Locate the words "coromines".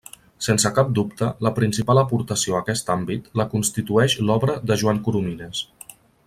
5.09-5.63